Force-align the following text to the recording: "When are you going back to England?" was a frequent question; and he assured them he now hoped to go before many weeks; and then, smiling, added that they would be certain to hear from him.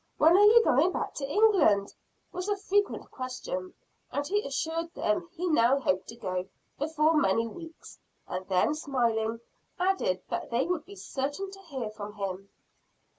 "When 0.17 0.35
are 0.35 0.43
you 0.43 0.63
going 0.63 0.91
back 0.91 1.13
to 1.13 1.29
England?" 1.29 1.93
was 2.31 2.49
a 2.49 2.57
frequent 2.57 3.11
question; 3.11 3.75
and 4.11 4.25
he 4.25 4.41
assured 4.43 4.91
them 4.95 5.29
he 5.31 5.47
now 5.47 5.79
hoped 5.79 6.07
to 6.07 6.15
go 6.15 6.47
before 6.79 7.13
many 7.15 7.45
weeks; 7.45 7.99
and 8.27 8.43
then, 8.47 8.73
smiling, 8.73 9.41
added 9.77 10.23
that 10.29 10.49
they 10.49 10.65
would 10.65 10.85
be 10.85 10.95
certain 10.95 11.51
to 11.51 11.59
hear 11.59 11.91
from 11.91 12.13
him. 12.15 12.49